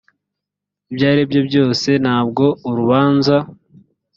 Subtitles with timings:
[0.91, 3.35] ibyo ari byo byose ntabwo urubanza